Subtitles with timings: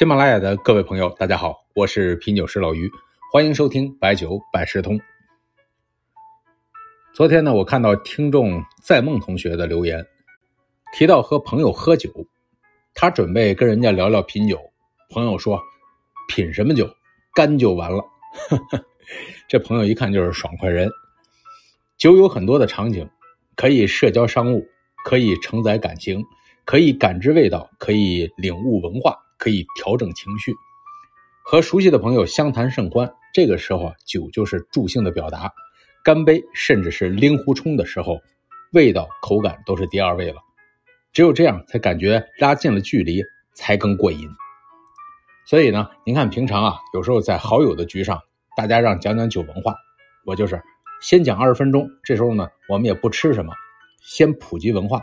[0.00, 2.90] 喜马拉雅的各位朋友，大家好，我是品酒师老于，
[3.30, 4.98] 欢迎收听白酒百事通。
[7.12, 10.02] 昨天呢，我看到听众在梦同学的留言，
[10.94, 12.10] 提到和朋友喝酒，
[12.94, 14.58] 他准备跟人家聊聊品酒，
[15.10, 15.60] 朋友说
[16.28, 16.88] 品什么酒，
[17.34, 18.02] 干就完了。
[19.50, 20.90] 这朋友一看就是爽快人。
[21.98, 23.06] 酒有很多的场景，
[23.54, 24.66] 可以社交商务，
[25.04, 26.24] 可以承载感情，
[26.64, 29.14] 可以感知味道，可以领悟文化。
[29.40, 30.54] 可以调整情绪，
[31.42, 33.10] 和熟悉的朋友相谈甚欢。
[33.32, 35.50] 这个时候啊，酒就是助兴的表达。
[36.04, 38.18] 干杯，甚至是拎壶冲的时候，
[38.72, 40.40] 味道、口感都是第二位了。
[41.12, 43.22] 只有这样，才感觉拉近了距离，
[43.54, 44.28] 才更过瘾。
[45.46, 48.20] 所以呢，您看平常啊，有时候在好友的局上，
[48.56, 49.74] 大家让讲讲酒文化，
[50.24, 50.62] 我就是
[51.00, 51.88] 先讲二十分钟。
[52.04, 53.52] 这时候呢，我们也不吃什么，
[54.02, 55.02] 先普及文化。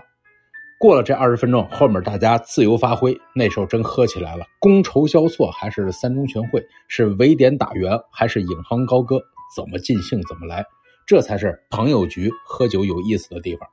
[0.79, 3.19] 过了这二十分钟，后面大家自由发挥。
[3.33, 9.19] 那时候真喝起来了，觥筹交错还是三中全会，是围点打援还是引吭高歌，
[9.55, 10.63] 怎么尽兴怎么来，
[11.07, 13.67] 这才是朋友局喝酒有意思的地方。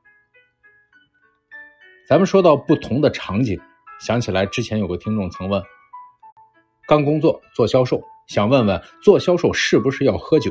[2.08, 3.60] 咱们说到不同的场景，
[4.00, 5.62] 想起来之前有个听众曾问：
[6.88, 10.50] 刚工作做销售，想问问做销售是不是要喝酒？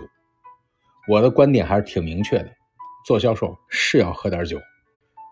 [1.09, 2.49] 我的观点还是挺明确的，
[3.05, 4.59] 做销售是要喝点酒。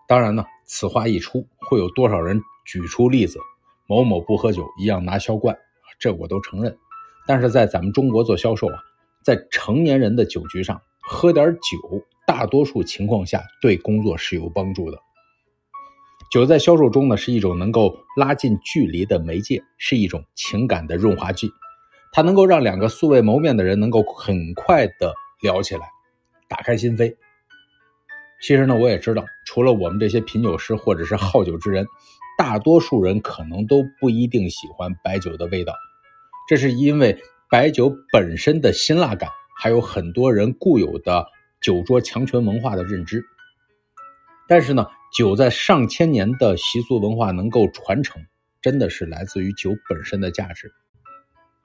[0.08, 3.38] 当然呢，此话一出，会有多少人举出例子，
[3.86, 5.56] 某某不喝酒一样拿销冠，
[5.98, 6.76] 这我都承认。
[7.26, 8.78] 但是在咱们中国做销售啊，
[9.22, 14.98] 在成年人的酒局上喝点酒，大多数情况下对工作是有帮助的。
[16.30, 21.52] 酒在销售中呢，是一种能够拉近距离的媒介，是一种情感的润滑剂，
[22.10, 25.86] 它能够让两个素未谋面的人能够很快的聊起来，
[26.48, 27.14] 打开心扉。
[28.42, 31.86] 其实呢，我也知道，除了我们这些品酒师或者是好酒之人，
[32.36, 35.72] 大多数人可能都不一定喜欢白酒的味道。
[36.48, 37.16] 这是因为
[37.48, 41.24] 白酒本身的辛辣感，还有很多人固有的
[41.60, 43.24] 酒桌强权文化的认知。
[44.48, 44.86] 但是呢，
[45.16, 48.20] 酒在上千年的习俗文化能够传承，
[48.60, 50.72] 真的是来自于酒本身的价值。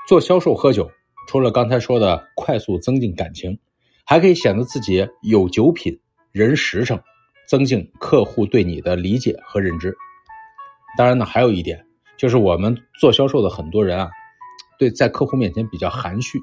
[0.08, 0.92] 做销售喝酒，
[1.28, 3.58] 除了刚才说的快速增进感情，
[4.06, 6.00] 还可以显得自己有酒品。
[6.38, 7.02] 人实诚，
[7.48, 9.98] 增进客户对你的理解和认知。
[10.96, 11.84] 当然呢，还有一点
[12.16, 14.08] 就是我们做销售的很多人啊，
[14.78, 16.38] 对在客户面前比较含蓄。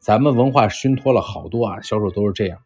[0.00, 2.58] 咱们文化熏托了好多啊，销售都是这样。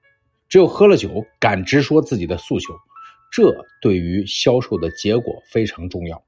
[0.49, 2.73] 只有喝了酒，敢直说自己的诉求，
[3.33, 6.23] 这对于销售的结果非常重要。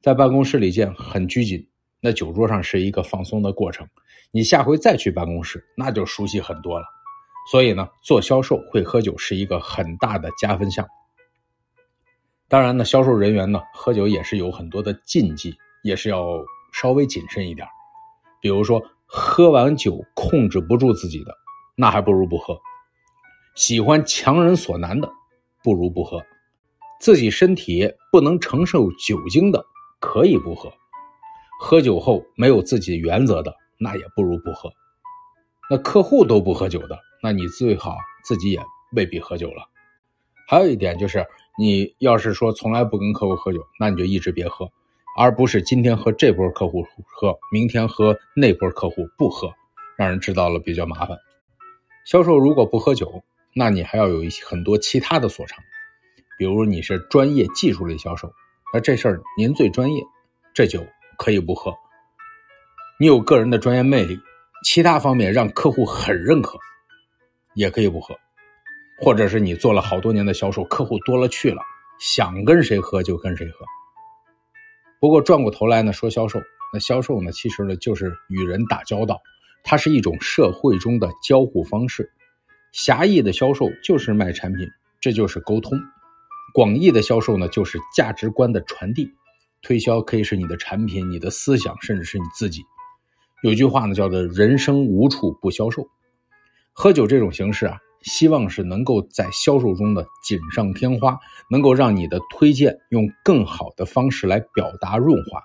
[0.00, 1.68] 在办公室里见很拘谨，
[2.00, 3.86] 那酒桌上是一个放松的过程。
[4.30, 6.86] 你下回再去办公室，那就熟悉很多了。
[7.50, 10.86] 所以呢，做销售会喝酒是一个很大的加分项。
[12.48, 17.66] 当然呢，销售人员呢喝酒也是有很多的禁忌，也是要稍微谨慎一点。
[18.40, 21.34] 比如说，喝完酒控制不住自己的，
[21.76, 22.54] 那还不如不喝；
[23.54, 25.10] 喜欢强人所难的，
[25.64, 26.18] 不如不喝；
[27.00, 29.64] 自己身体不能承受酒精的，
[30.00, 30.70] 可以不喝；
[31.60, 34.70] 喝酒后没有自己原则的，那也不如不喝。
[35.70, 36.98] 那客户都不喝酒的。
[37.22, 38.60] 那你最好自己也
[38.92, 39.68] 未必喝酒了。
[40.48, 41.24] 还有一点就是，
[41.56, 44.70] 你要是说从来不跟客户喝酒，那你就一直别喝，
[45.16, 49.54] 而不是今天和这波客户喝，明天和那波客户不喝，
[49.96, 51.16] 让人知道了比较麻烦。
[52.04, 53.22] 销售如果不喝酒，
[53.54, 55.62] 那你还要有一些很多其他的所长，
[56.36, 58.32] 比如你是专业技术类销售，
[58.74, 60.02] 那这事儿您最专业，
[60.52, 60.84] 这酒
[61.16, 61.72] 可以不喝。
[62.98, 64.18] 你有个人的专业魅力，
[64.64, 66.58] 其他方面让客户很认可。
[67.54, 68.14] 也可以不喝，
[69.00, 71.62] 或者是你做了好多年的销售，客户多了去了，
[72.00, 73.64] 想跟谁喝就跟谁喝。
[75.00, 76.40] 不过转过头来呢，说销售，
[76.72, 79.20] 那销售呢，其实呢就是与人打交道，
[79.64, 82.10] 它是一种社会中的交互方式。
[82.72, 84.66] 狭义的销售就是卖产品，
[85.00, 85.78] 这就是沟通；
[86.54, 89.12] 广义的销售呢，就是价值观的传递。
[89.60, 92.62] 推销可以是你的产品、你的思想，甚至是你自己。
[93.42, 95.86] 有句话呢，叫做“人生无处不销售”。
[96.72, 101.18] 喝酒这种形式啊，希望是能够在销售中的锦上添花，
[101.50, 105.40] 能够让你的推荐用更好的方式来表达润滑。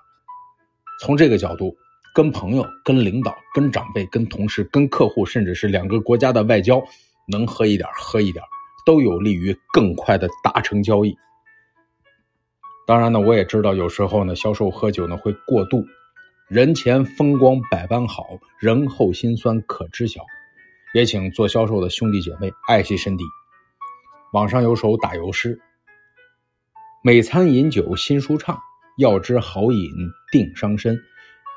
[1.00, 1.76] 从这个角度，
[2.14, 6.82] 跟朋友、跟领导、跟长辈、跟同事、跟客户，甚至是两个国家的外交，
[7.30, 8.42] 能喝一点喝一点，
[8.86, 11.14] 都有利于更快的达成交易。
[12.86, 15.84] 当然呢，我也知道有时候呢，销售喝酒呢会过度，
[16.48, 18.24] 人前风光百般好，
[18.58, 20.22] 人后心酸可知晓。
[20.94, 23.24] 也请做销售的兄弟姐妹爱惜身体。
[24.32, 25.60] 网上有首打油诗
[27.02, 28.58] ：“每餐饮酒心舒畅，
[28.98, 29.90] 要知好饮
[30.32, 30.98] 定伤身。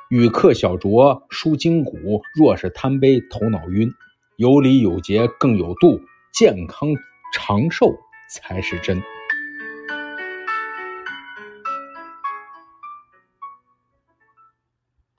[0.09, 3.91] 与客小酌舒筋骨，若是贪杯头脑晕。
[4.37, 6.01] 有礼有节更有度，
[6.33, 6.89] 健康
[7.33, 7.95] 长寿
[8.29, 9.01] 才是真。